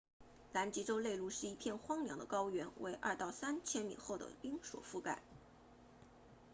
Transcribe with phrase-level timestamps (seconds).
[0.51, 5.21] 南极洲内陆是一片荒凉的高原为 2-3 千米厚的冰所覆盖